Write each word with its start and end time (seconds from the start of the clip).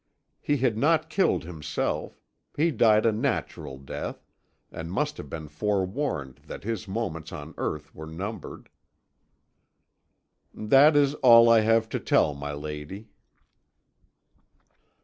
"He 0.39 0.57
had 0.57 0.79
not 0.79 1.11
killed 1.11 1.43
himself; 1.43 2.19
he 2.57 2.71
died 2.71 3.05
a 3.05 3.11
natural 3.11 3.77
death, 3.77 4.25
and 4.71 4.91
must 4.91 5.17
have 5.17 5.29
been 5.29 5.47
forewarned 5.47 6.37
that 6.47 6.63
his 6.63 6.87
moments 6.87 7.31
on 7.31 7.53
earth 7.55 7.93
were 7.93 8.07
numbered. 8.07 8.69
"That 10.55 10.95
is 10.95 11.13
all 11.21 11.49
I 11.51 11.59
have 11.59 11.87
to 11.89 11.99
tell, 11.99 12.33
my 12.33 12.51
lady." 12.51 13.09